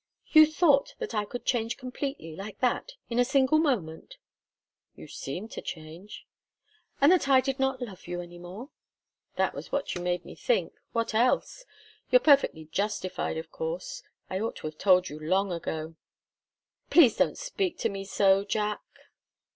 "You 0.31 0.47
thought 0.47 0.95
that 0.97 1.13
I 1.13 1.25
could 1.25 1.45
change 1.45 1.77
completely, 1.77 2.35
like 2.35 2.57
that 2.59 2.93
in 3.11 3.19
a 3.19 3.23
single 3.23 3.59
moment?" 3.59 4.17
"You 4.95 5.05
seemed 5.07 5.51
to 5.51 5.61
change." 5.61 6.25
"And 6.99 7.11
that 7.11 7.29
I 7.29 7.39
did 7.39 7.59
not 7.59 7.83
love 7.83 8.07
you 8.07 8.19
any 8.19 8.39
more?" 8.39 8.69
"That 9.35 9.53
was 9.53 9.71
what 9.71 9.93
you 9.93 10.01
made 10.01 10.25
me 10.25 10.33
think 10.33 10.73
what 10.91 11.13
else? 11.13 11.65
You're 12.09 12.19
perfectly 12.19 12.65
justified, 12.65 13.37
of 13.37 13.51
course. 13.51 14.01
I 14.27 14.39
ought 14.39 14.55
to 14.55 14.65
have 14.67 14.79
told 14.79 15.07
you 15.07 15.19
long 15.19 15.51
ago." 15.51 15.93
"Please 16.89 17.15
don't 17.17 17.37
speak 17.37 17.77
to 17.77 17.89
me 17.89 18.03
so 18.03 18.43
Jack." 18.43 18.81